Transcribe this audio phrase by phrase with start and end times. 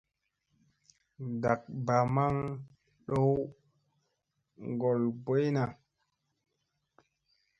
[1.31, 2.35] Ndak mba maŋ
[3.07, 3.31] ɗow
[4.69, 5.63] ŋgol boy na.